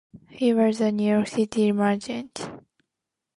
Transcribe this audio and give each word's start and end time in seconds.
He 0.31 0.51
was 0.51 0.81
a 0.81 0.91
New 0.91 1.07
York 1.07 1.27
City 1.27 1.71
merchant. 1.71 2.49